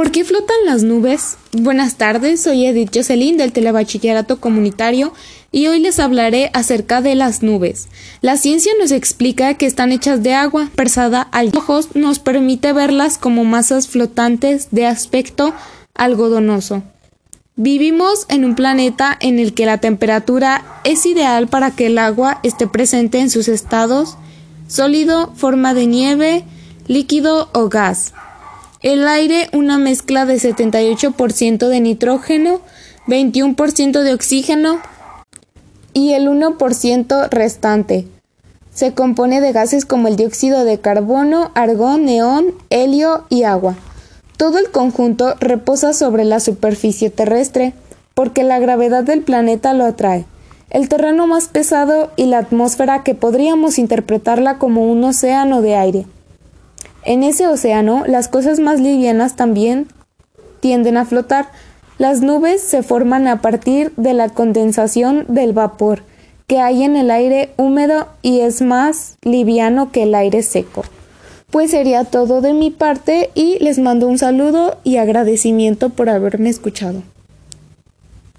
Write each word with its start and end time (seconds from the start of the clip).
¿Por 0.00 0.12
qué 0.12 0.24
flotan 0.24 0.56
las 0.64 0.82
nubes? 0.82 1.36
Buenas 1.52 1.96
tardes, 1.96 2.40
soy 2.40 2.64
Edith 2.64 2.88
Jocelyn 2.94 3.36
del 3.36 3.52
Telebachillerato 3.52 4.40
Comunitario 4.40 5.12
y 5.52 5.66
hoy 5.66 5.78
les 5.78 6.00
hablaré 6.00 6.50
acerca 6.54 7.02
de 7.02 7.14
las 7.14 7.42
nubes. 7.42 7.88
La 8.22 8.38
ciencia 8.38 8.72
nos 8.80 8.92
explica 8.92 9.52
que 9.58 9.66
están 9.66 9.92
hechas 9.92 10.22
de 10.22 10.32
agua 10.32 10.70
persada 10.74 11.20
al 11.20 11.54
ojos 11.54 11.94
nos 11.96 12.18
permite 12.18 12.72
verlas 12.72 13.18
como 13.18 13.44
masas 13.44 13.88
flotantes 13.88 14.68
de 14.70 14.86
aspecto 14.86 15.52
algodonoso. 15.94 16.82
Vivimos 17.56 18.24
en 18.30 18.46
un 18.46 18.54
planeta 18.54 19.14
en 19.20 19.38
el 19.38 19.52
que 19.52 19.66
la 19.66 19.82
temperatura 19.82 20.80
es 20.82 21.04
ideal 21.04 21.46
para 21.46 21.72
que 21.72 21.88
el 21.88 21.98
agua 21.98 22.40
esté 22.42 22.66
presente 22.66 23.18
en 23.18 23.28
sus 23.28 23.48
estados 23.48 24.16
sólido, 24.66 25.34
forma 25.36 25.74
de 25.74 25.84
nieve, 25.84 26.44
líquido 26.86 27.50
o 27.52 27.68
gas. 27.68 28.14
El 28.82 29.06
aire 29.06 29.50
una 29.52 29.76
mezcla 29.76 30.24
de 30.24 30.36
78% 30.36 31.68
de 31.68 31.80
nitrógeno, 31.80 32.62
21% 33.08 34.00
de 34.02 34.14
oxígeno 34.14 34.78
y 35.92 36.14
el 36.14 36.28
1% 36.28 37.28
restante. 37.28 38.06
Se 38.72 38.94
compone 38.94 39.42
de 39.42 39.52
gases 39.52 39.84
como 39.84 40.08
el 40.08 40.16
dióxido 40.16 40.64
de 40.64 40.78
carbono, 40.78 41.50
argón, 41.54 42.06
neón, 42.06 42.54
helio 42.70 43.26
y 43.28 43.42
agua. 43.42 43.76
Todo 44.38 44.56
el 44.56 44.70
conjunto 44.70 45.34
reposa 45.40 45.92
sobre 45.92 46.24
la 46.24 46.40
superficie 46.40 47.10
terrestre 47.10 47.74
porque 48.14 48.44
la 48.44 48.58
gravedad 48.60 49.04
del 49.04 49.20
planeta 49.20 49.74
lo 49.74 49.84
atrae. 49.84 50.24
El 50.70 50.88
terreno 50.88 51.26
más 51.26 51.48
pesado 51.48 52.12
y 52.16 52.24
la 52.24 52.38
atmósfera 52.38 53.02
que 53.02 53.14
podríamos 53.14 53.78
interpretarla 53.78 54.56
como 54.56 54.90
un 54.90 55.04
océano 55.04 55.60
de 55.60 55.76
aire. 55.76 56.06
En 57.04 57.22
ese 57.22 57.46
océano, 57.46 58.04
las 58.06 58.28
cosas 58.28 58.60
más 58.60 58.80
livianas 58.80 59.36
también 59.36 59.88
tienden 60.60 60.96
a 60.96 61.04
flotar. 61.04 61.48
Las 61.98 62.20
nubes 62.20 62.62
se 62.62 62.82
forman 62.82 63.26
a 63.26 63.40
partir 63.40 63.92
de 63.96 64.12
la 64.12 64.28
condensación 64.28 65.24
del 65.28 65.52
vapor 65.52 66.02
que 66.46 66.58
hay 66.58 66.82
en 66.82 66.96
el 66.96 67.12
aire 67.12 67.50
húmedo 67.56 68.08
y 68.22 68.40
es 68.40 68.60
más 68.60 69.16
liviano 69.22 69.92
que 69.92 70.02
el 70.02 70.14
aire 70.16 70.42
seco. 70.42 70.82
Pues 71.50 71.70
sería 71.70 72.04
todo 72.04 72.40
de 72.40 72.54
mi 72.54 72.70
parte 72.70 73.30
y 73.34 73.58
les 73.60 73.78
mando 73.78 74.08
un 74.08 74.18
saludo 74.18 74.76
y 74.82 74.96
agradecimiento 74.96 75.90
por 75.90 76.08
haberme 76.08 76.50
escuchado. 76.50 77.02